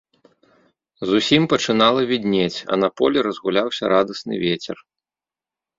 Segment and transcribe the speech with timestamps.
[1.09, 4.77] Зусім пачынала віднець, а на полі разгуляўся радасны вецер.